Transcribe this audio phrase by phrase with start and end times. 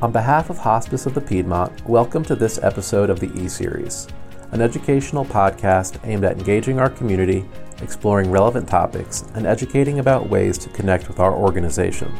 [0.00, 4.06] On behalf of Hospice of the Piedmont, welcome to this episode of the E Series,
[4.52, 7.44] an educational podcast aimed at engaging our community,
[7.82, 12.16] exploring relevant topics, and educating about ways to connect with our organization.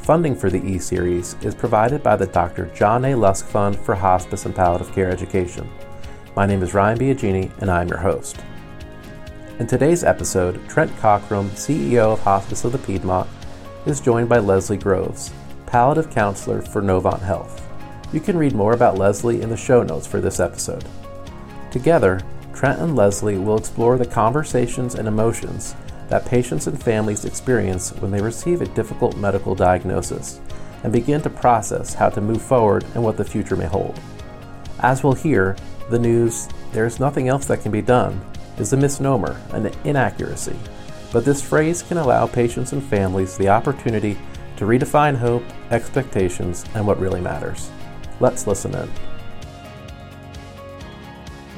[0.00, 2.66] Funding for the E Series is provided by the Dr.
[2.74, 3.14] John A.
[3.14, 5.66] Lusk Fund for Hospice and Palliative Care Education.
[6.36, 8.44] My name is Ryan Biagini, and I am your host.
[9.58, 13.26] In today's episode, Trent Cockrum, CEO of Hospice of the Piedmont,
[13.86, 15.32] is joined by Leslie Groves,
[15.66, 17.62] palliative counselor for Novant Health.
[18.12, 20.84] You can read more about Leslie in the show notes for this episode.
[21.70, 22.20] Together,
[22.54, 25.74] Trent and Leslie will explore the conversations and emotions
[26.08, 30.40] that patients and families experience when they receive a difficult medical diagnosis
[30.84, 33.98] and begin to process how to move forward and what the future may hold.
[34.80, 35.56] As we'll hear,
[35.90, 38.20] the news, there is nothing else that can be done,
[38.58, 40.56] is a misnomer, an inaccuracy.
[41.12, 44.16] But this phrase can allow patients and families the opportunity
[44.56, 47.70] to redefine hope, expectations, and what really matters.
[48.20, 48.90] Let's listen in.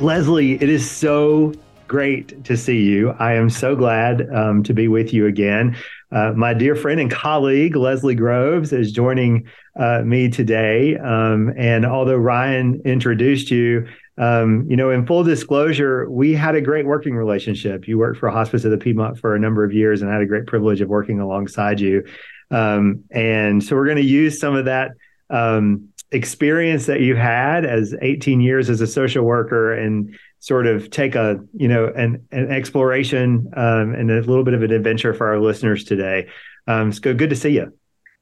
[0.00, 1.52] Leslie, it is so
[1.88, 3.10] great to see you.
[3.18, 5.76] I am so glad um, to be with you again.
[6.12, 10.96] Uh, my dear friend and colleague, Leslie Groves, is joining uh, me today.
[10.96, 13.88] Um, and although Ryan introduced you,
[14.18, 17.86] um, you know, in full disclosure, we had a great working relationship.
[17.86, 20.22] You worked for Hospice of the Piedmont for a number of years and I had
[20.22, 22.04] a great privilege of working alongside you.
[22.50, 24.92] Um, and so we're going to use some of that
[25.30, 30.90] um, experience that you had as 18 years as a social worker and sort of
[30.90, 35.12] take a you know an, an exploration um, and a little bit of an adventure
[35.12, 36.28] for our listeners today.
[36.66, 37.72] Um, it's good, good to see you.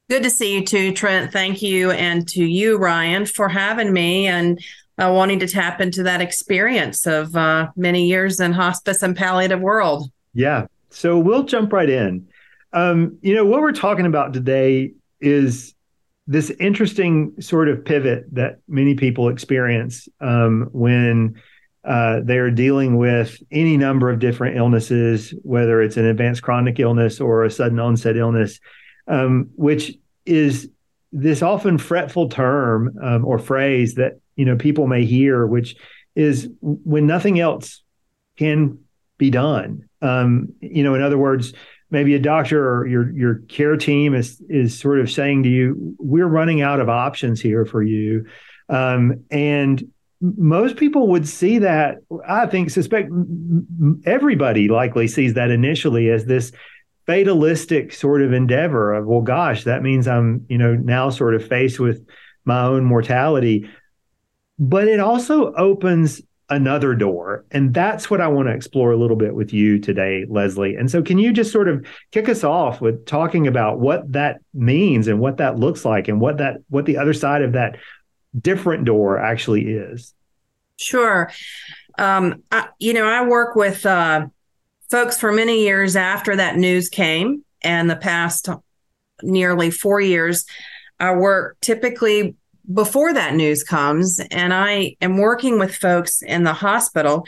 [0.09, 1.33] Good to see you too, Trent.
[1.33, 4.59] Thank you, and to you, Ryan, for having me and
[4.97, 9.59] uh, wanting to tap into that experience of uh, many years in hospice and palliative
[9.59, 10.09] world.
[10.33, 10.67] Yeah.
[10.89, 12.27] So we'll jump right in.
[12.73, 15.73] Um, you know, what we're talking about today is
[16.27, 21.41] this interesting sort of pivot that many people experience um, when
[21.85, 27.21] uh, they're dealing with any number of different illnesses, whether it's an advanced chronic illness
[27.21, 28.59] or a sudden onset illness,
[29.07, 29.93] um, which
[30.25, 30.69] is
[31.13, 35.77] this often fretful term um, or phrase that you know people may hear, which
[36.13, 37.83] is when nothing else
[38.37, 38.79] can
[39.17, 39.87] be done.
[40.01, 41.53] Um, you know, in other words,
[41.89, 45.95] maybe a doctor or your your care team is is sort of saying to you,
[45.99, 48.25] "We're running out of options here for you,"
[48.69, 49.83] um, and
[50.21, 51.97] most people would see that.
[52.27, 53.11] I think suspect
[54.05, 56.51] everybody likely sees that initially as this
[57.05, 61.47] fatalistic sort of endeavor of, well, gosh, that means I'm you know now sort of
[61.47, 62.05] faced with
[62.45, 63.69] my own mortality.
[64.59, 67.45] But it also opens another door.
[67.51, 70.75] And that's what I want to explore a little bit with you today, Leslie.
[70.75, 74.39] And so, can you just sort of kick us off with talking about what that
[74.53, 77.77] means and what that looks like and what that, what the other side of that
[78.39, 80.13] different door actually is?
[80.77, 81.31] Sure.
[81.97, 84.27] Um, I, you know, I work with uh,
[84.89, 88.49] folks for many years after that news came, and the past
[89.23, 90.45] nearly four years,
[90.99, 92.35] I work typically
[92.71, 97.25] before that news comes, and I am working with folks in the hospital.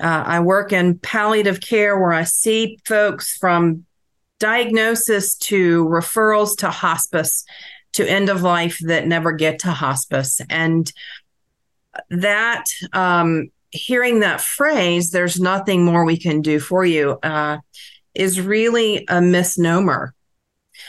[0.00, 3.84] Uh, I work in palliative care where I see folks from
[4.38, 7.44] diagnosis to referrals to hospice
[7.92, 10.40] to end of life that never get to hospice.
[10.48, 10.90] And
[12.08, 17.58] that, um, hearing that phrase, there's nothing more we can do for you, uh,
[18.14, 20.14] is really a misnomer.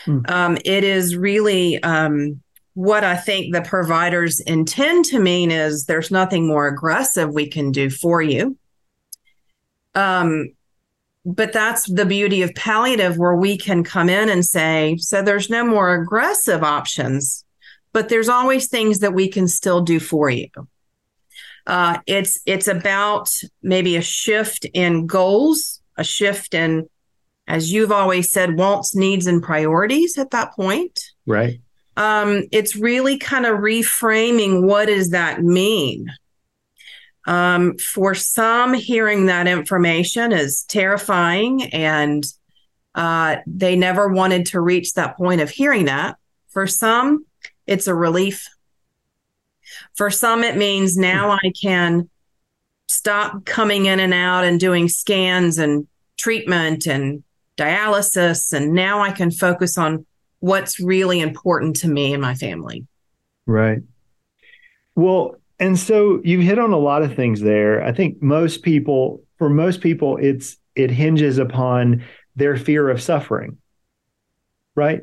[0.06, 0.20] Hmm.
[0.28, 2.42] Um, it is really, um,
[2.74, 7.72] what I think the providers intend to mean is there's nothing more aggressive we can
[7.72, 8.58] do for you.
[9.94, 10.54] Um,
[11.26, 15.50] but that's the beauty of palliative, where we can come in and say, so there's
[15.50, 17.46] no more aggressive options,
[17.94, 20.48] but there's always things that we can still do for you.
[21.68, 23.30] Uh, it's it's about
[23.62, 26.90] maybe a shift in goals, a shift in,
[27.48, 31.04] as you've always said, wants, needs, and priorities at that point.
[31.28, 31.60] Right
[31.98, 36.12] um, it's really kind of reframing what does that mean.
[37.28, 42.24] Um, for some, hearing that information is terrifying, and
[42.96, 46.18] uh, they never wanted to reach that point of hearing that.
[46.50, 47.26] For some,
[47.68, 48.50] it's a relief.
[49.96, 52.10] For some, it means now I can
[52.90, 57.24] stop coming in and out and doing scans and treatment and
[57.58, 60.06] dialysis, and now I can focus on
[60.42, 62.86] what's really important to me and my family.
[63.46, 63.80] Right.
[64.96, 67.82] Well, and so you've hit on a lot of things there.
[67.84, 72.04] I think most people, for most people, it's it hinges upon
[72.36, 73.58] their fear of suffering.
[74.76, 75.02] Right?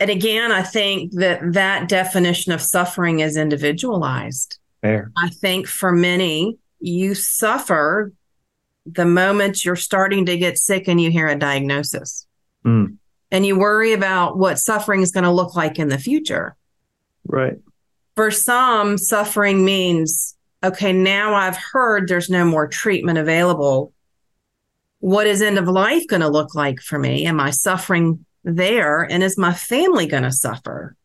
[0.00, 4.58] and again, I think that that definition of suffering is individualized.
[4.80, 5.12] Fair.
[5.14, 8.10] I think for many, you suffer
[8.86, 12.26] the moment you're starting to get sick and you hear a diagnosis.
[12.64, 12.96] Mm.
[13.30, 16.56] And you worry about what suffering is going to look like in the future.
[17.26, 17.58] Right.
[18.16, 23.92] For some, suffering means, okay, now I've heard there's no more treatment available.
[24.98, 27.24] What is end of life going to look like for me?
[27.24, 29.02] Am I suffering there?
[29.02, 30.96] And is my family going to suffer?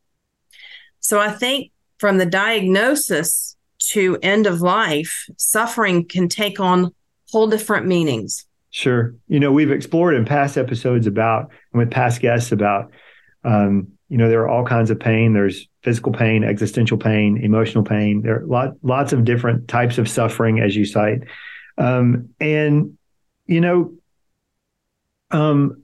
[0.99, 3.55] So I think from the diagnosis
[3.91, 6.93] to end of life, suffering can take on
[7.31, 8.45] whole different meanings.
[8.71, 9.15] Sure.
[9.27, 12.91] You know, we've explored in past episodes about, with past guests about,
[13.43, 15.33] um, you know, there are all kinds of pain.
[15.33, 18.21] There's physical pain, existential pain, emotional pain.
[18.21, 21.23] There are lot, lots of different types of suffering, as you cite.
[21.77, 22.97] Um, and,
[23.47, 23.93] you know,
[25.31, 25.83] um,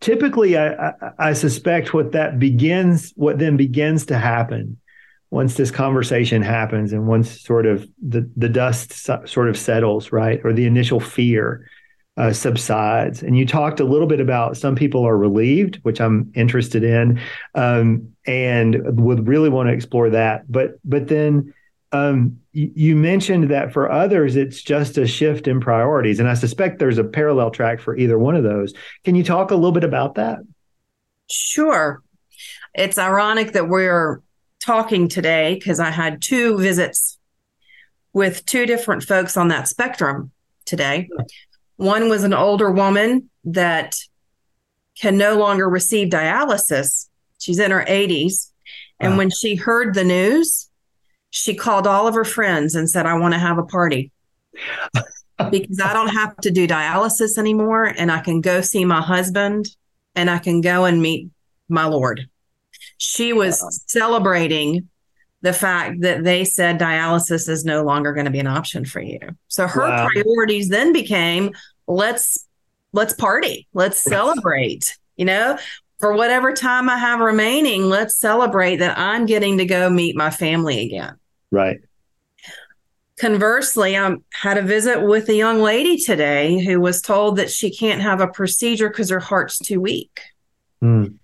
[0.00, 4.78] typically I, I, I suspect what that begins, what then begins to happen
[5.30, 8.92] once this conversation happens and once sort of the, the dust
[9.28, 10.40] sort of settles, right?
[10.44, 11.68] Or the initial fear
[12.16, 13.22] uh, subsides.
[13.22, 17.20] And you talked a little bit about some people are relieved, which I'm interested in,
[17.54, 20.50] um, and would really want to explore that.
[20.50, 21.52] But but then
[21.92, 26.34] um, you, you mentioned that for others, it's just a shift in priorities, and I
[26.34, 28.72] suspect there's a parallel track for either one of those.
[29.04, 30.38] Can you talk a little bit about that?
[31.28, 32.02] Sure.
[32.74, 34.22] It's ironic that we're
[34.60, 37.18] talking today because I had two visits
[38.12, 40.30] with two different folks on that spectrum
[40.64, 41.08] today.
[41.76, 43.96] One was an older woman that
[44.98, 47.08] can no longer receive dialysis.
[47.38, 48.50] She's in her 80s.
[48.98, 49.18] And wow.
[49.18, 50.70] when she heard the news,
[51.30, 54.10] she called all of her friends and said, I want to have a party
[55.50, 57.84] because I don't have to do dialysis anymore.
[57.84, 59.66] And I can go see my husband
[60.14, 61.28] and I can go and meet
[61.68, 62.28] my Lord.
[62.96, 64.88] She was celebrating
[65.42, 69.00] the fact that they said dialysis is no longer going to be an option for
[69.00, 69.18] you.
[69.48, 70.08] So her wow.
[70.08, 71.52] priorities then became
[71.86, 72.46] let's
[72.92, 74.96] let's party, let's celebrate.
[75.16, 75.58] You know,
[75.98, 80.30] for whatever time I have remaining, let's celebrate that I'm getting to go meet my
[80.30, 81.16] family again.
[81.50, 81.78] Right.
[83.18, 87.74] Conversely, I had a visit with a young lady today who was told that she
[87.74, 90.20] can't have a procedure because her heart's too weak.
[90.82, 91.18] Mm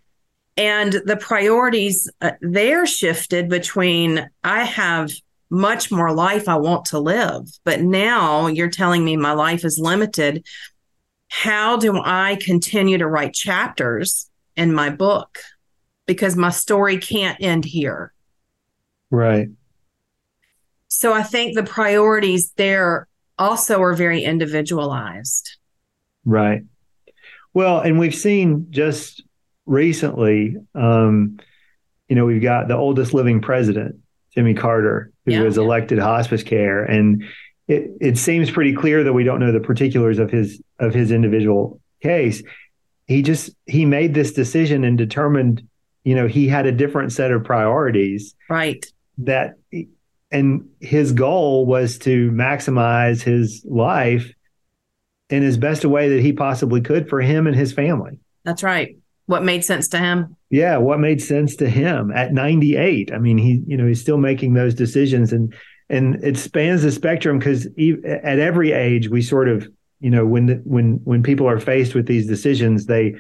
[0.57, 5.11] and the priorities uh, there shifted between I have
[5.51, 9.79] much more life I want to live, but now you're telling me my life is
[9.79, 10.47] limited.
[11.29, 15.39] How do I continue to write chapters in my book?
[16.07, 18.13] Because my story can't end here.
[19.11, 19.49] Right.
[20.89, 23.09] So I think the priorities there
[23.39, 25.57] also are very individualized.
[26.25, 26.63] Right.
[27.55, 29.23] Well, and we've seen just
[29.67, 31.39] recently, um,
[32.09, 33.97] you know, we've got the oldest living president,
[34.35, 35.63] Jimmy Carter, who yeah, was yeah.
[35.63, 37.25] elected hospice care, and
[37.69, 41.11] it, it seems pretty clear that we don't know the particulars of his of his
[41.11, 42.43] individual case.
[43.07, 45.67] He just he made this decision and determined,
[46.05, 48.35] you know, he had a different set of priorities.
[48.49, 48.85] Right.
[49.19, 49.55] That
[50.31, 54.33] and his goal was to maximize his life
[55.31, 58.19] in as best a way that he possibly could for him and his family.
[58.45, 58.97] That's right
[59.33, 60.37] what made sense to him.
[60.51, 63.13] Yeah, what made sense to him at 98.
[63.13, 65.55] I mean, he you know he's still making those decisions, and
[65.89, 69.67] and it spans the spectrum because at every age we sort of
[70.01, 73.15] you know when the, when when people are faced with these decisions, they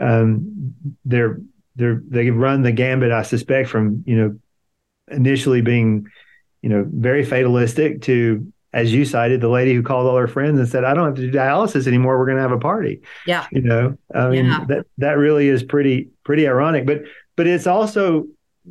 [0.00, 0.72] um
[1.04, 1.40] they're
[1.74, 3.10] they're they run the gambit.
[3.10, 4.38] I suspect from you know
[5.10, 6.06] initially being
[6.62, 10.58] you know very fatalistic to as you cited, the lady who called all her friends
[10.58, 12.18] and said, "I don't have to do dialysis anymore.
[12.18, 14.64] We're going to have a party." Yeah, you know, I mean yeah.
[14.68, 17.02] that that really is pretty pretty ironic, but
[17.36, 18.26] but it's also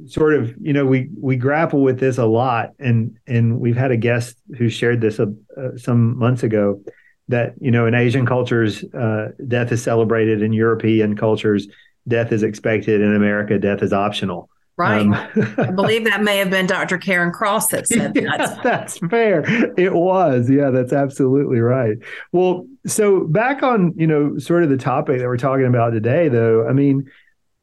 [0.06, 3.90] sort of you know we we grapple with this a lot, and and we've had
[3.90, 5.26] a guest who shared this uh,
[5.58, 6.80] uh, some months ago
[7.28, 11.68] that you know in Asian cultures uh, death is celebrated, in European cultures
[12.08, 14.52] death is expected, in America death is optional.
[14.77, 15.01] Right.
[15.01, 15.13] Um,
[15.58, 16.98] I believe that may have been Dr.
[16.98, 18.63] Karen Cross that said yeah, that.
[18.63, 19.44] That's fair.
[19.77, 20.50] It was.
[20.50, 21.98] Yeah, that's absolutely right.
[22.32, 26.27] Well, so back on, you know, sort of the topic that we're talking about today,
[26.27, 27.10] though, I mean,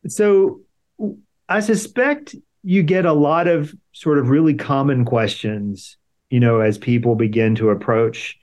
[0.07, 0.61] so
[1.49, 5.99] I suspect you get a lot of sort of really common questions,
[6.31, 8.39] you know, as people begin to approach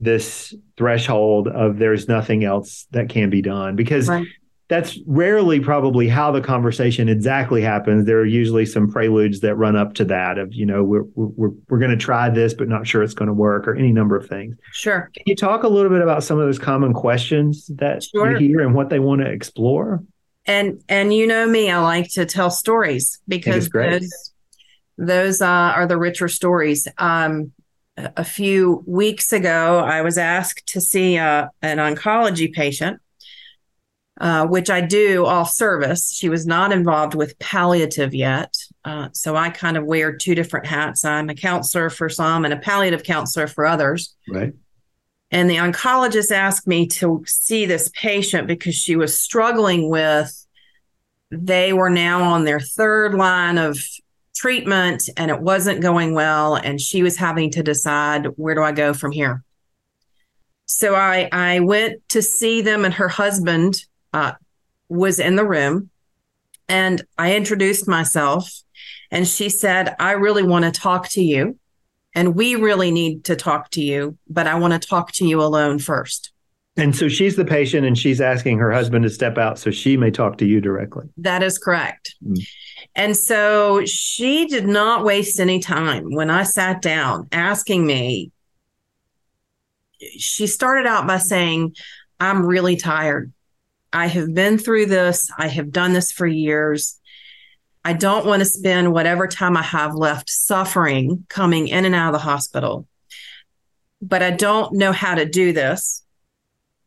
[0.00, 4.26] this threshold of there's nothing else that can be done because right
[4.68, 8.04] that's rarely probably how the conversation exactly happens.
[8.04, 11.52] There are usually some preludes that run up to that of, you know, we're we're
[11.68, 14.14] we're going to try this, but not sure it's going to work, or any number
[14.14, 14.56] of things.
[14.72, 15.10] Sure.
[15.14, 18.32] Can you talk a little bit about some of those common questions that sure.
[18.32, 20.04] you hear and what they want to explore?
[20.44, 24.32] And and you know me, I like to tell stories because those
[24.98, 26.86] those uh, are the richer stories.
[26.98, 27.52] Um,
[27.96, 33.00] a few weeks ago, I was asked to see uh, an oncology patient,
[34.20, 36.12] uh, which I do off service.
[36.12, 38.56] She was not involved with palliative yet.
[38.84, 41.04] Uh, so I kind of wear two different hats.
[41.04, 44.14] I'm a counselor for some and a palliative counselor for others.
[44.28, 44.52] Right.
[45.30, 50.46] And the oncologist asked me to see this patient because she was struggling with,
[51.30, 53.78] they were now on their third line of
[54.34, 56.54] treatment and it wasn't going well.
[56.54, 59.44] And she was having to decide, where do I go from here?
[60.64, 63.86] So I, I went to see them, and her husband
[64.18, 64.32] uh,
[64.88, 65.90] was in the room.
[66.68, 68.50] And I introduced myself,
[69.10, 71.58] and she said, I really want to talk to you.
[72.14, 75.40] And we really need to talk to you, but I want to talk to you
[75.40, 76.32] alone first.
[76.76, 79.96] And so she's the patient and she's asking her husband to step out so she
[79.96, 81.06] may talk to you directly.
[81.16, 82.14] That is correct.
[82.24, 82.48] Mm.
[82.94, 88.30] And so she did not waste any time when I sat down asking me.
[90.18, 91.74] She started out by saying,
[92.20, 93.32] I'm really tired.
[93.92, 95.30] I have been through this.
[95.36, 96.98] I have done this for years.
[97.84, 102.08] I don't want to spend whatever time I have left suffering coming in and out
[102.08, 102.86] of the hospital.
[104.02, 106.02] But I don't know how to do this.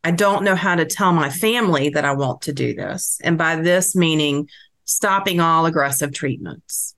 [0.04, 3.20] I don't know how to tell my family that I want to do this.
[3.22, 4.48] And by this meaning
[4.84, 6.94] stopping all aggressive treatments.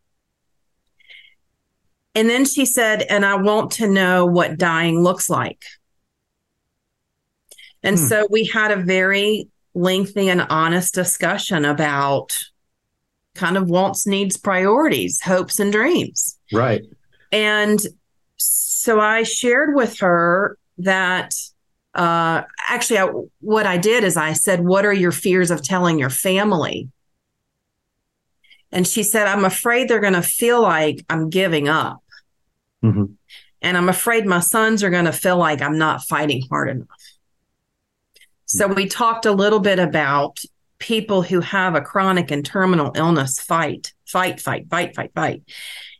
[2.14, 5.62] And then she said, and I want to know what dying looks like.
[7.82, 8.04] And hmm.
[8.04, 12.38] so we had a very lengthy and honest discussion about
[13.34, 16.38] kind of wants, needs, priorities, hopes, and dreams.
[16.52, 16.82] Right.
[17.32, 17.80] And
[18.36, 21.34] so I shared with her that
[21.94, 23.06] uh, actually, I,
[23.40, 26.88] what I did is I said, What are your fears of telling your family?
[28.72, 32.02] And she said, I'm afraid they're going to feel like I'm giving up.
[32.84, 33.04] Mm-hmm.
[33.62, 36.88] And I'm afraid my sons are going to feel like I'm not fighting hard enough.
[38.54, 40.38] So we talked a little bit about
[40.78, 45.42] people who have a chronic and terminal illness fight, fight, fight, fight, fight, fight.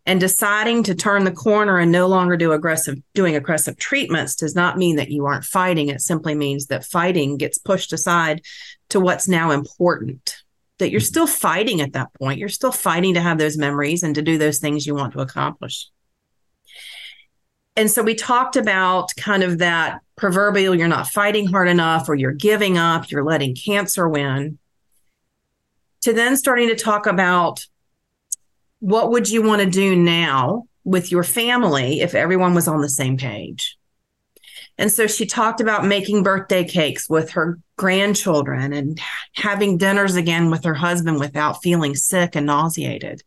[0.07, 4.55] And deciding to turn the corner and no longer do aggressive doing aggressive treatments does
[4.55, 5.89] not mean that you aren't fighting.
[5.89, 8.43] It simply means that fighting gets pushed aside
[8.91, 10.37] to what's now important.
[10.79, 11.07] That you're mm-hmm.
[11.07, 12.39] still fighting at that point.
[12.39, 15.21] You're still fighting to have those memories and to do those things you want to
[15.21, 15.89] accomplish.
[17.77, 22.15] And so we talked about kind of that proverbial you're not fighting hard enough or
[22.15, 24.59] you're giving up, you're letting cancer win,
[26.03, 27.67] to then starting to talk about
[28.79, 32.89] what would you want to do now with your family if everyone was on the
[32.89, 33.77] same page?
[34.77, 39.01] And so she talked about making birthday cakes with her grandchildren and
[39.33, 43.23] having dinners again with her husband without feeling sick and nauseated.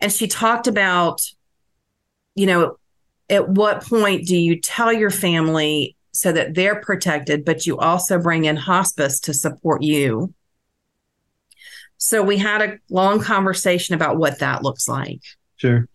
[0.00, 1.22] And she talked about,
[2.34, 2.78] you know,
[3.28, 8.18] at what point do you tell your family so that they're protected, but you also
[8.18, 10.32] bring in hospice to support you?
[11.98, 15.20] So we had a long conversation about what that looks like.
[15.56, 15.88] Sure.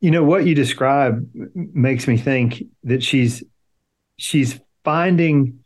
[0.00, 3.42] You know what you describe makes me think that she's
[4.16, 5.60] she's finding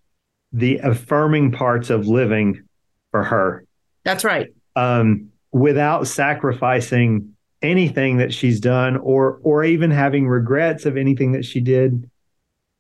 [0.53, 2.63] the affirming parts of living
[3.11, 3.65] for her.
[4.05, 4.49] That's right.
[4.77, 11.45] Um, without sacrificing anything that she's done or or even having regrets of anything that
[11.45, 12.09] she did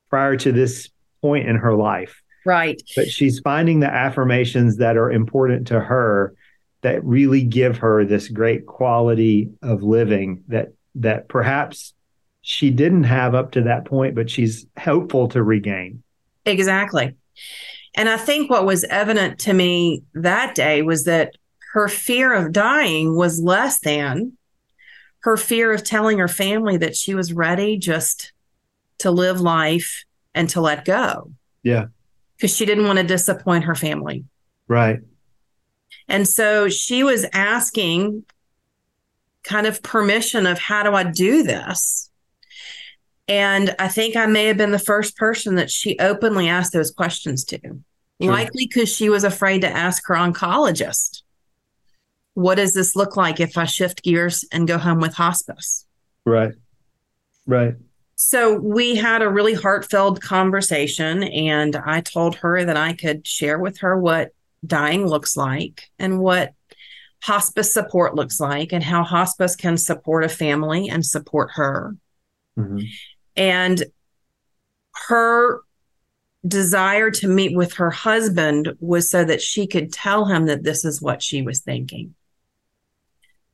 [0.08, 0.88] prior to this
[1.20, 2.22] point in her life.
[2.46, 2.80] Right.
[2.96, 6.34] But she's finding the affirmations that are important to her
[6.82, 11.92] that really give her this great quality of living that that perhaps
[12.40, 16.02] she didn't have up to that point but she's hopeful to regain.
[16.46, 17.16] Exactly.
[17.94, 21.34] And I think what was evident to me that day was that
[21.72, 24.37] her fear of dying was less than
[25.20, 28.32] her fear of telling her family that she was ready just
[28.98, 31.32] to live life and to let go.
[31.62, 31.86] Yeah.
[32.36, 34.24] Because she didn't want to disappoint her family.
[34.68, 35.00] Right.
[36.06, 38.24] And so she was asking
[39.42, 42.10] kind of permission of how do I do this?
[43.26, 46.90] And I think I may have been the first person that she openly asked those
[46.90, 47.82] questions to, sure.
[48.20, 51.22] likely because she was afraid to ask her oncologist
[52.38, 55.84] what does this look like if I shift gears and go home with hospice?
[56.24, 56.52] Right.
[57.48, 57.74] Right.
[58.14, 63.58] So we had a really heartfelt conversation, and I told her that I could share
[63.58, 64.30] with her what
[64.64, 66.52] dying looks like and what
[67.24, 71.96] hospice support looks like and how hospice can support a family and support her.
[72.56, 72.80] Mm-hmm.
[73.36, 73.84] And
[75.08, 75.62] her
[76.46, 80.84] desire to meet with her husband was so that she could tell him that this
[80.84, 82.14] is what she was thinking.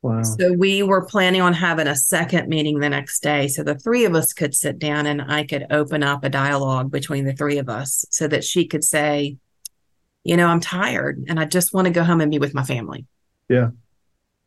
[0.05, 0.21] Wow.
[0.21, 4.05] So we were planning on having a second meeting the next day so the three
[4.05, 7.57] of us could sit down and I could open up a dialogue between the three
[7.57, 9.37] of us so that she could say,
[10.23, 12.63] you know, I'm tired and I just want to go home and be with my
[12.63, 13.07] family.
[13.49, 13.69] Yeah.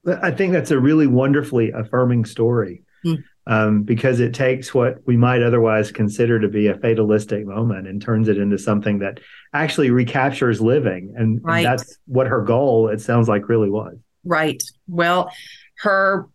[0.07, 3.21] I think that's a really wonderfully affirming story mm.
[3.49, 8.00] um, because it takes what we might otherwise consider to be a fatalistic moment and
[8.00, 9.19] turns it into something that
[9.53, 11.15] actually recaptures living.
[11.17, 11.59] And, right.
[11.59, 13.97] and that's what her goal, it sounds like, really was.
[14.25, 14.63] Right.
[14.87, 15.33] Well,
[15.79, 16.27] her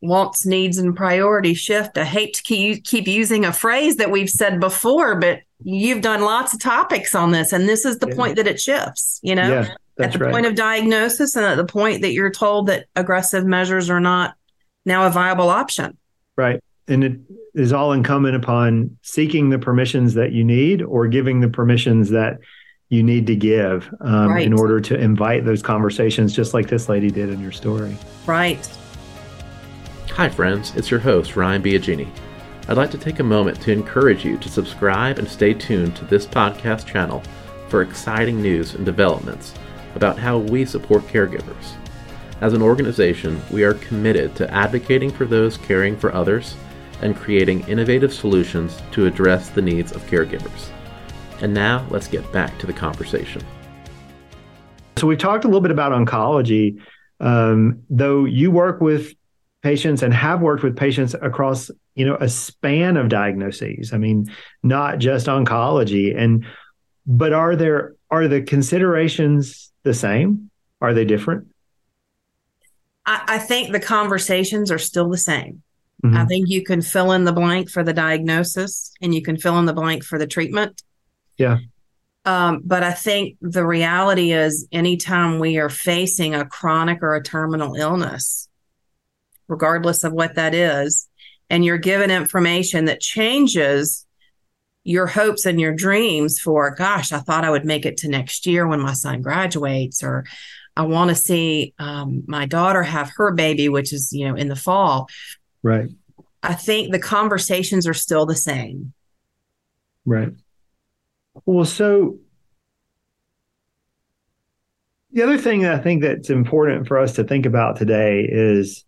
[0.00, 1.96] wants, needs, and priorities shift.
[1.98, 6.22] I hate to keep, keep using a phrase that we've said before, but you've done
[6.22, 8.14] lots of topics on this, and this is the yeah.
[8.14, 9.48] point that it shifts, you know?
[9.48, 10.32] Yeah, at the right.
[10.32, 14.34] point of diagnosis and at the point that you're told that aggressive measures are not
[14.84, 15.96] now a viable option.
[16.36, 16.60] Right.
[16.88, 17.20] And it
[17.54, 22.38] is all incumbent upon seeking the permissions that you need or giving the permissions that
[22.92, 24.46] you need to give um, right.
[24.46, 27.96] in order to invite those conversations, just like this lady did in your story.
[28.26, 28.68] Right.
[30.10, 30.76] Hi, friends.
[30.76, 32.06] It's your host, Ryan Biagini.
[32.68, 36.04] I'd like to take a moment to encourage you to subscribe and stay tuned to
[36.04, 37.22] this podcast channel
[37.68, 39.54] for exciting news and developments
[39.94, 41.72] about how we support caregivers.
[42.42, 46.56] As an organization, we are committed to advocating for those caring for others
[47.00, 50.68] and creating innovative solutions to address the needs of caregivers.
[51.42, 53.42] And now let's get back to the conversation.
[54.96, 56.80] So, we've talked a little bit about oncology,
[57.20, 59.14] um, though you work with
[59.62, 64.26] patients and have worked with patients across you know a span of diagnoses i mean
[64.62, 66.16] not just oncology.
[66.16, 66.44] And
[67.06, 70.50] but are there are the considerations the same?
[70.80, 71.48] Are they different?
[73.06, 75.62] I, I think the conversations are still the same.
[76.04, 76.16] Mm-hmm.
[76.16, 79.56] i think you can fill in the blank for the diagnosis and you can fill
[79.60, 80.82] in the blank for the treatment
[81.36, 81.58] yeah.
[82.24, 87.22] Um, but I think the reality is, anytime we are facing a chronic or a
[87.22, 88.48] terminal illness,
[89.48, 91.08] regardless of what that is,
[91.50, 94.06] and you're given information that changes
[94.84, 98.46] your hopes and your dreams for, gosh, I thought I would make it to next
[98.46, 100.24] year when my son graduates, or
[100.76, 104.48] I want to see um, my daughter have her baby, which is, you know, in
[104.48, 105.08] the fall.
[105.62, 105.88] Right.
[106.42, 108.92] I think the conversations are still the same.
[110.04, 110.32] Right.
[111.44, 112.18] Well, so
[115.12, 118.84] the other thing that I think that's important for us to think about today is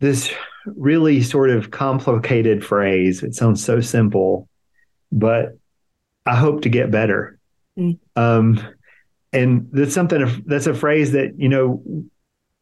[0.00, 0.32] this
[0.66, 3.22] really sort of complicated phrase.
[3.22, 4.48] It sounds so simple,
[5.10, 5.58] but
[6.24, 7.38] I hope to get better.
[7.78, 7.98] Mm.
[8.14, 8.74] Um,
[9.32, 11.82] and that's something that's a phrase that you know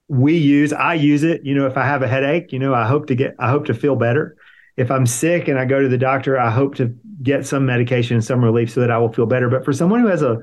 [0.08, 0.72] we use.
[0.72, 1.44] I use it.
[1.44, 3.66] You know, if I have a headache, you know, I hope to get, I hope
[3.66, 4.36] to feel better
[4.76, 8.16] if I'm sick and I go to the doctor, I hope to get some medication,
[8.16, 9.48] and some relief so that I will feel better.
[9.48, 10.38] But for someone who has a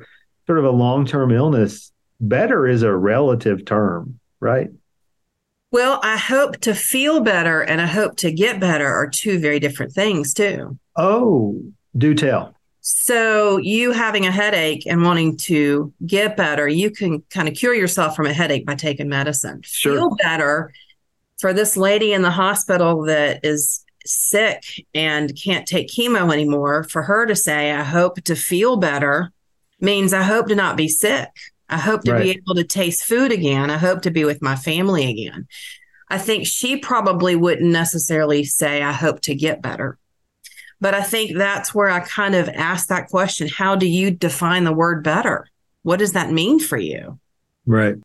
[0.48, 4.70] sort of a long term illness, better is a relative term, right?
[5.72, 9.60] Well, I hope to feel better and I hope to get better are two very
[9.60, 10.78] different things, too.
[10.98, 11.64] Oh,
[11.98, 12.56] do tell.
[12.82, 17.74] So, you having a headache and wanting to get better, you can kind of cure
[17.74, 19.62] yourself from a headache by taking medicine.
[19.64, 19.94] Sure.
[19.94, 20.74] Feel better
[21.40, 27.04] for this lady in the hospital that is sick and can't take chemo anymore, for
[27.04, 29.32] her to say, I hope to feel better
[29.80, 31.30] means I hope to not be sick.
[31.70, 32.24] I hope to right.
[32.24, 33.70] be able to taste food again.
[33.70, 35.48] I hope to be with my family again.
[36.10, 39.98] I think she probably wouldn't necessarily say, I hope to get better.
[40.82, 44.66] But I think that's where I kind of ask that question How do you define
[44.66, 45.48] the word better?
[45.84, 47.20] What does that mean for you?
[47.66, 47.96] Right.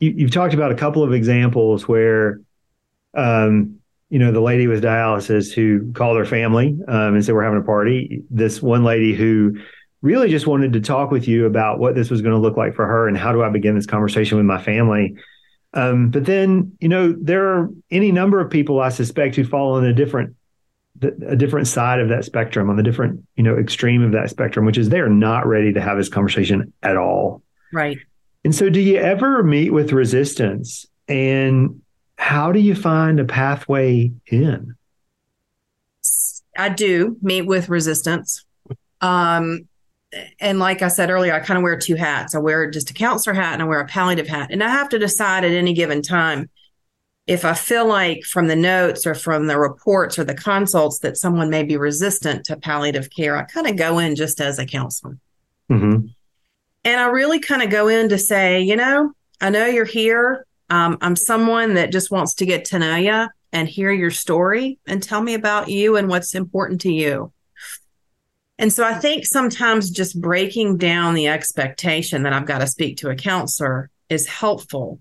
[0.00, 2.40] You, have talked about a couple of examples where
[3.14, 3.77] um,
[4.10, 7.60] you know, the lady with dialysis who called her family um, and said, We're having
[7.60, 8.22] a party.
[8.30, 9.58] This one lady who
[10.00, 12.74] really just wanted to talk with you about what this was going to look like
[12.74, 15.16] for her and how do I begin this conversation with my family.
[15.74, 19.74] Um, but then, you know, there are any number of people I suspect who fall
[19.74, 20.34] on a different
[21.00, 24.66] a different side of that spectrum, on the different, you know, extreme of that spectrum,
[24.66, 27.42] which is they're not ready to have this conversation at all.
[27.72, 27.98] Right.
[28.44, 30.86] And so do you ever meet with resistance?
[31.06, 31.82] And
[32.18, 34.74] how do you find a pathway in?
[36.56, 38.44] I do meet with resistance.
[39.00, 39.68] Um,
[40.40, 42.34] and like I said earlier, I kind of wear two hats.
[42.34, 44.48] I wear just a counselor hat and I wear a palliative hat.
[44.50, 46.50] And I have to decide at any given time
[47.28, 51.16] if I feel like from the notes or from the reports or the consults that
[51.16, 54.66] someone may be resistant to palliative care, I kind of go in just as a
[54.66, 55.18] counselor.
[55.70, 56.06] Mm-hmm.
[56.84, 60.46] And I really kind of go in to say, you know, I know you're here.
[60.70, 64.78] Um, I'm someone that just wants to get to know you and hear your story
[64.86, 67.32] and tell me about you and what's important to you.
[68.58, 72.98] And so I think sometimes just breaking down the expectation that I've got to speak
[72.98, 75.00] to a counselor is helpful.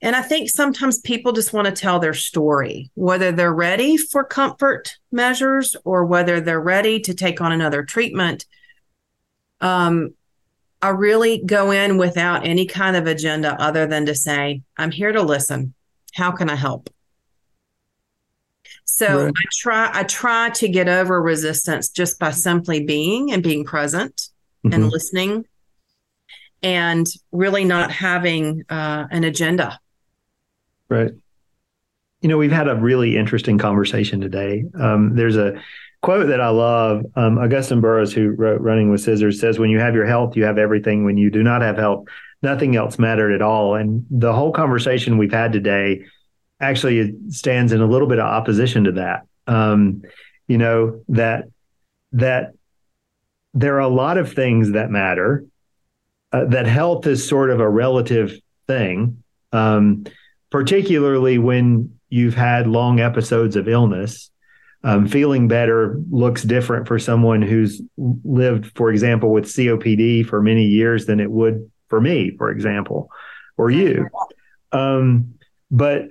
[0.00, 4.24] And I think sometimes people just want to tell their story, whether they're ready for
[4.24, 8.44] comfort measures or whether they're ready to take on another treatment.
[9.60, 10.14] Um,
[10.82, 15.12] I really go in without any kind of agenda other than to say, I'm here
[15.12, 15.74] to listen.
[16.12, 16.90] How can I help?
[18.84, 19.32] So right.
[19.34, 24.14] I try I try to get over resistance just by simply being and being present
[24.64, 24.74] mm-hmm.
[24.74, 25.46] and listening
[26.62, 29.80] and really not having uh, an agenda.
[30.88, 31.12] Right.
[32.20, 34.64] You know, we've had a really interesting conversation today.
[34.78, 35.60] Um, there's a
[36.02, 37.06] quote that I love.
[37.16, 40.44] Um, Augusten Burroughs, who wrote Running with Scissors, says, When you have your health, you
[40.44, 41.04] have everything.
[41.04, 42.06] When you do not have health,
[42.42, 43.76] nothing else mattered at all.
[43.76, 46.04] And the whole conversation we've had today
[46.60, 49.26] actually stands in a little bit of opposition to that.
[49.46, 50.02] Um,
[50.48, 51.44] you know, that,
[52.12, 52.52] that
[53.54, 55.44] there are a lot of things that matter,
[56.32, 60.04] uh, that health is sort of a relative thing, um,
[60.50, 64.30] particularly when you've had long episodes of illness
[64.84, 70.64] um, feeling better looks different for someone who's lived, for example, with COPD for many
[70.64, 73.10] years than it would for me, for example,
[73.56, 74.08] or you.
[74.72, 75.34] Um,
[75.70, 76.06] but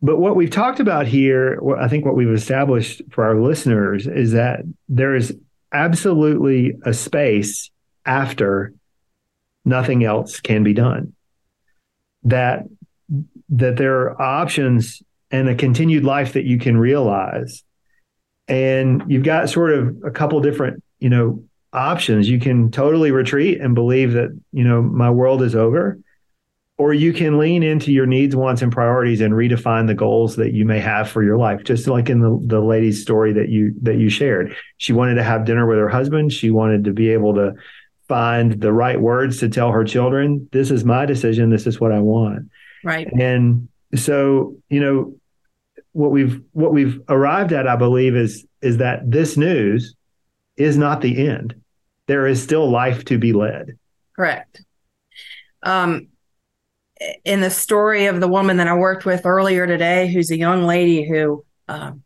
[0.00, 4.32] but what we've talked about here, I think what we've established for our listeners is
[4.32, 5.36] that there is
[5.72, 7.70] absolutely a space
[8.06, 8.72] after
[9.64, 11.14] nothing else can be done.
[12.24, 12.64] That
[13.48, 17.64] that there are options and a continued life that you can realize
[18.48, 22.28] and you've got sort of a couple different you know options.
[22.28, 25.98] You can totally retreat and believe that you know my world is over
[26.78, 30.52] or you can lean into your needs wants and priorities and redefine the goals that
[30.52, 33.74] you may have for your life just like in the, the lady's story that you
[33.82, 34.56] that you shared.
[34.78, 36.32] She wanted to have dinner with her husband.
[36.32, 37.54] She wanted to be able to
[38.06, 41.50] find the right words to tell her children this is my decision.
[41.50, 42.48] This is what i want.
[42.82, 43.12] Right.
[43.12, 45.17] And so you know
[45.98, 49.96] what we've what we've arrived at, I believe, is is that this news
[50.56, 51.56] is not the end.
[52.06, 53.76] There is still life to be led.
[54.14, 54.62] Correct.
[55.64, 56.08] Um,
[57.24, 60.62] in the story of the woman that I worked with earlier today, who's a young
[60.62, 62.04] lady who um,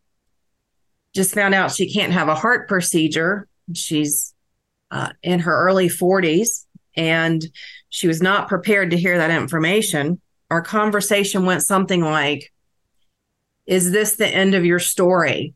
[1.14, 3.46] just found out she can't have a heart procedure.
[3.74, 4.32] She's
[4.90, 6.64] uh, in her early 40s
[6.96, 7.44] and
[7.90, 10.20] she was not prepared to hear that information.
[10.50, 12.52] Our conversation went something like,
[13.66, 15.54] is this the end of your story?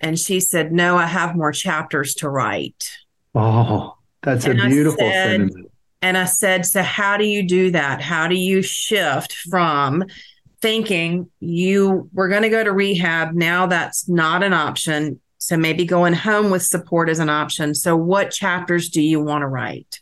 [0.00, 2.90] And she said, No, I have more chapters to write.
[3.34, 5.70] Oh, that's and a beautiful said, sentiment.
[6.00, 8.00] And I said, So, how do you do that?
[8.00, 10.04] How do you shift from
[10.60, 13.32] thinking you were going to go to rehab?
[13.32, 15.20] Now that's not an option.
[15.38, 17.74] So, maybe going home with support is an option.
[17.74, 20.00] So, what chapters do you want to write?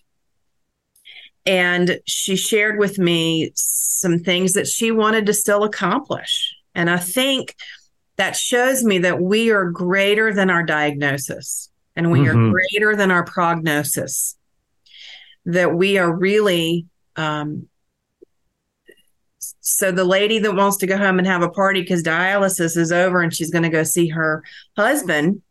[1.45, 6.55] And she shared with me some things that she wanted to still accomplish.
[6.81, 7.55] And I think
[8.16, 12.47] that shows me that we are greater than our diagnosis and we mm-hmm.
[12.47, 14.35] are greater than our prognosis.
[15.45, 17.69] That we are really, um,
[19.61, 22.93] so the lady that wants to go home and have a party because dialysis is
[22.93, 24.43] over and she's going to go see her
[24.75, 25.43] husband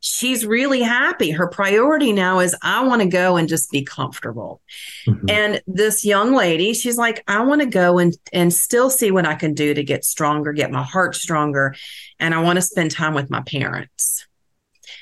[0.00, 1.30] she's really happy.
[1.30, 4.60] Her priority now is I want to go and just be comfortable.
[5.06, 5.28] Mm-hmm.
[5.28, 9.26] And this young lady, she's like, I want to go and and still see what
[9.26, 11.74] I can do to get stronger, get my heart stronger,
[12.18, 14.26] and I want to spend time with my parents.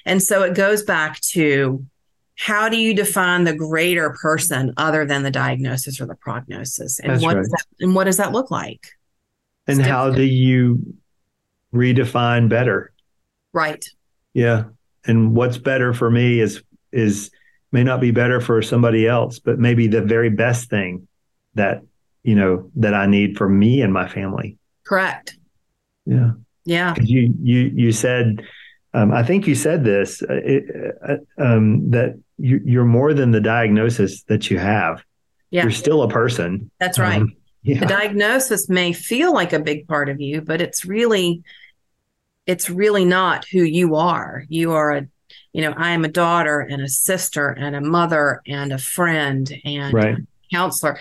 [0.05, 1.85] And so it goes back to
[2.39, 7.01] how do you define the greater person other than the diagnosis or the prognosis?
[7.01, 7.45] And what right.
[7.45, 8.87] that, and what does that look like?
[9.67, 10.95] And how do you
[11.75, 12.93] redefine better?
[13.53, 13.85] Right.
[14.33, 14.65] Yeah
[15.07, 17.31] and what's better for me is is
[17.73, 21.07] may not be better for somebody else but maybe the very best thing
[21.55, 21.83] that
[22.23, 24.59] you know that i need for me and my family.
[24.85, 25.37] Correct.
[26.05, 26.33] Yeah.
[26.65, 26.95] Yeah.
[27.01, 28.43] You you you said
[28.95, 33.31] um, i think you said this uh, it, uh, um, that you, you're more than
[33.31, 35.03] the diagnosis that you have.
[35.51, 35.63] Yeah.
[35.63, 36.71] you're still a person.
[36.81, 37.23] That's right.
[37.23, 37.81] Um, yeah.
[37.81, 41.43] the diagnosis may feel like a big part of you but it's really
[42.47, 44.45] it's really not who you are.
[44.49, 45.07] You are a,
[45.53, 49.53] you know, I am a daughter and a sister and a mother and a friend
[49.65, 50.19] and right.
[50.19, 50.99] a counselor.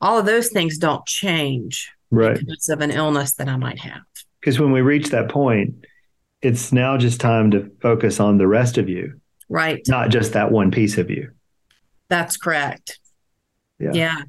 [0.00, 2.38] All of those things don't change right.
[2.38, 4.02] because of an illness that I might have.
[4.40, 5.86] Because when we reach that point,
[6.42, 9.20] it's now just time to focus on the rest of you.
[9.48, 9.82] Right.
[9.88, 11.30] Not just that one piece of you.
[12.08, 12.98] That's correct.
[13.78, 13.92] Yeah.
[13.94, 14.22] yeah.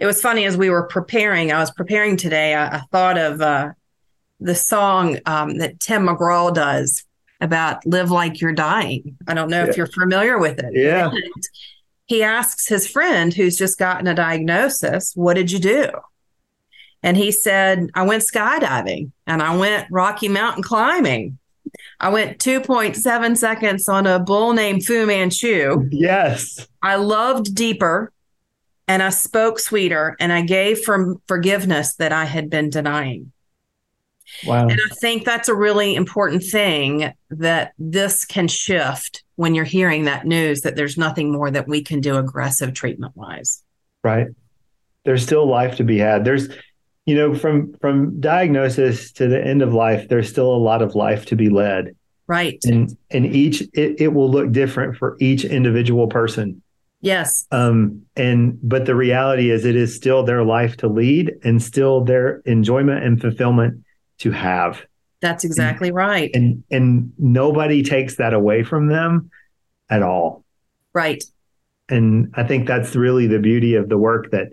[0.00, 3.40] It was funny as we were preparing, I was preparing today, I, I thought of
[3.40, 3.70] uh,
[4.40, 7.04] the song um, that Tim McGraw does
[7.40, 9.16] about Live Like You're Dying.
[9.26, 9.70] I don't know Yeah.
[9.70, 10.72] if you're familiar with it.
[10.74, 11.10] Yeah.
[11.10, 11.22] And
[12.06, 15.90] he asks his friend who's just gotten a diagnosis, What did you do?
[17.02, 21.38] And he said, I went skydiving and I went Rocky Mountain climbing.
[22.00, 25.86] I went 2.7 seconds on a bull named Fu Manchu.
[25.90, 26.66] Yes.
[26.82, 28.12] I loved deeper
[28.88, 33.32] and I spoke sweeter and I gave from forgiveness that I had been denying.
[34.46, 34.68] Wow.
[34.68, 40.04] And I think that's a really important thing that this can shift when you're hearing
[40.04, 43.62] that news that there's nothing more that we can do aggressive treatment wise.
[44.02, 44.28] Right.
[45.04, 46.24] There's still life to be had.
[46.24, 46.48] There's,
[47.06, 50.94] you know, from from diagnosis to the end of life, there's still a lot of
[50.94, 51.96] life to be led.
[52.26, 52.58] Right.
[52.64, 56.62] And and each it, it will look different for each individual person.
[57.00, 57.46] Yes.
[57.50, 62.04] Um and but the reality is it is still their life to lead and still
[62.04, 63.84] their enjoyment and fulfillment
[64.18, 64.82] to have.
[65.20, 66.30] That's exactly right.
[66.34, 69.30] And and nobody takes that away from them
[69.90, 70.44] at all.
[70.94, 71.22] Right.
[71.88, 74.48] and I think that's really the beauty of the work that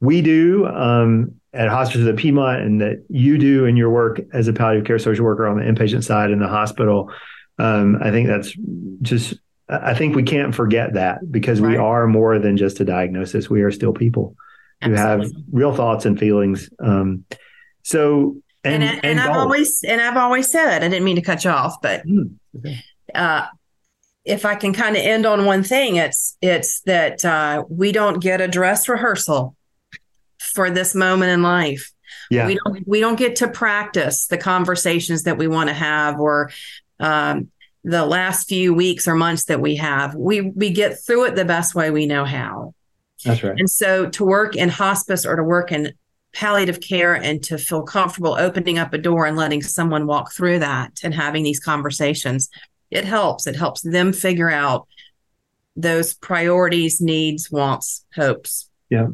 [0.00, 4.20] we do um, at Hospice of the Piedmont, and that you do in your work
[4.32, 7.12] as a palliative care social worker on the inpatient side in the hospital.
[7.58, 8.56] Um, I think that's
[9.02, 9.34] just.
[9.68, 13.48] I think we can't forget that because we are more than just a diagnosis.
[13.48, 14.34] We are still people
[14.82, 16.68] who have real thoughts and feelings.
[16.78, 17.24] Um,
[17.82, 21.44] so And, and and, I've always and I've always said I didn't mean to cut
[21.44, 22.04] you off, but
[22.56, 22.78] okay.
[23.14, 23.46] uh,
[24.24, 28.20] if I can kind of end on one thing, it's it's that uh, we don't
[28.20, 29.56] get a dress rehearsal
[30.38, 31.90] for this moment in life.
[32.30, 36.20] yeah We don't we don't get to practice the conversations that we want to have
[36.20, 36.50] or
[37.00, 37.50] um,
[37.82, 40.14] the last few weeks or months that we have.
[40.14, 42.74] We we get through it the best way we know how.
[43.24, 45.94] that's right And so to work in hospice or to work in
[46.32, 50.58] palliative care and to feel comfortable opening up a door and letting someone walk through
[50.60, 52.48] that and having these conversations,
[52.90, 53.46] it helps.
[53.46, 54.86] It helps them figure out
[55.76, 58.68] those priorities, needs, wants, hopes.
[58.90, 59.08] Yeah.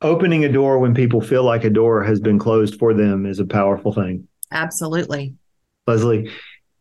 [0.00, 3.38] Opening a door when people feel like a door has been closed for them is
[3.38, 5.34] a powerful thing Absolutely.
[5.86, 6.30] Leslie,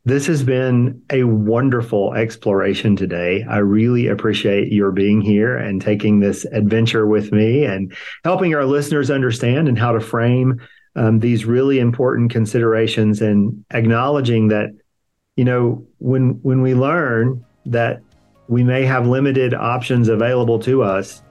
[0.05, 3.45] this has been a wonderful exploration today.
[3.47, 7.93] I really appreciate your being here and taking this adventure with me and
[8.25, 10.61] helping our listeners understand and how to frame
[10.95, 14.71] um, these really important considerations and acknowledging that,
[15.37, 18.01] you know, when when we learn that
[18.49, 21.21] we may have limited options available to us,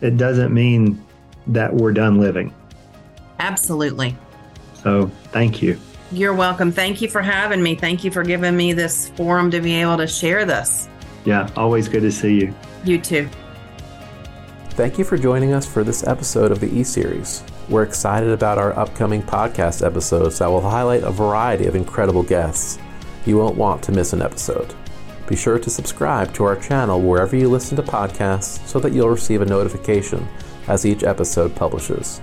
[0.00, 1.04] it doesn't mean
[1.46, 2.52] that we're done living.
[3.38, 4.16] Absolutely.
[4.82, 5.78] So thank you.
[6.12, 6.70] You're welcome.
[6.70, 7.74] Thank you for having me.
[7.74, 10.88] Thank you for giving me this forum to be able to share this.
[11.24, 12.54] Yeah, always good to see you.
[12.84, 13.28] You too.
[14.70, 17.42] Thank you for joining us for this episode of the E Series.
[17.68, 22.78] We're excited about our upcoming podcast episodes that will highlight a variety of incredible guests.
[23.24, 24.74] You won't want to miss an episode.
[25.26, 29.08] Be sure to subscribe to our channel wherever you listen to podcasts so that you'll
[29.08, 30.28] receive a notification
[30.68, 32.20] as each episode publishes.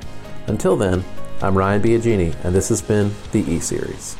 [0.48, 1.04] Until then,
[1.44, 4.16] I'm Ryan Biagini, and this has been the E Series.